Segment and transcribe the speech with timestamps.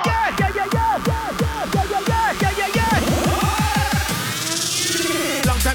[0.05, 1.23] Yeah, yeah, yeah, yeah,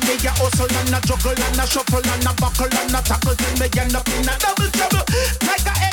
[0.08, 3.34] me a hustle and a juggle and a shuffle and a buckle and a tackle
[3.34, 5.47] till me end up in a double trouble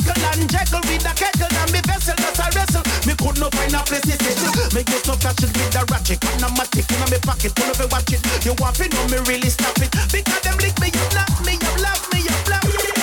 [0.06, 2.84] tackle and juggle with the kettle and me vessel as I wrestle.
[3.06, 4.54] Me could not find a place to settle.
[4.74, 7.56] Me get no catch it with the ratchet and I'm a tick in my pocket.
[7.56, 8.22] Pull up and watch it.
[8.46, 11.58] You want to know me really stop it because them lick me up, knock me
[11.58, 12.98] up, lock me up, lock me up.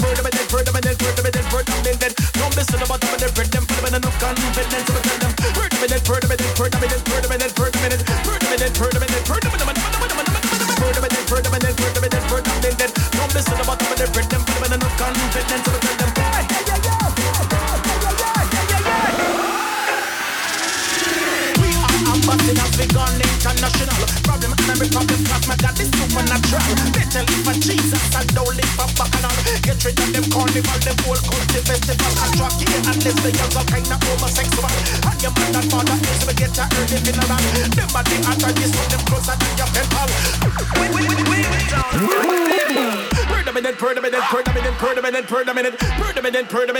[0.00, 2.14] Word of it, word of it, word of it, word of it.
[2.32, 4.88] Don't listen about them and they read them, put them in enough confidence.
[5.56, 7.01] Word of it, word of it, word of it.
[15.02, 15.64] Them for them enough confidence.
[15.64, 16.12] So tell them.
[22.22, 26.62] Busting as we gone international Problem and problem cause my God is supernatural
[26.94, 30.94] Better live for Jesus and don't live for bacchanal Get rid of them carnival, them
[31.02, 34.70] whole culture festival Contract here and lesbians all kind of homosexual
[35.02, 37.42] And your man and father is we get a early funeral
[37.74, 40.06] Them are the antagonist, so them closer than your pen pal
[43.52, 46.78] Permanent, permanent, permanent, permanent, permanent, permanent, permanent, permanent, permanent, permanent, permanent, permanent, permanent,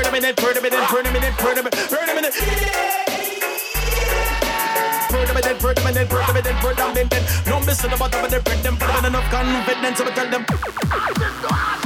[0.00, 2.72] permanent, permanent, permanent, permanent, permanent.
[7.46, 10.30] No missing about them, they break them, put them in enough confidence, so we tell
[10.30, 11.81] them.